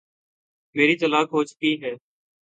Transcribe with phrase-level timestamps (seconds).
[0.75, 1.93] میری طلاق ہو چکی ہے۔